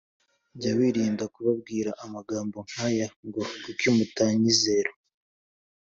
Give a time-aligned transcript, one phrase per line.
[0.59, 4.91] Jya wirinda kubabwira amagambo nk aya ngo kuki mutanyizera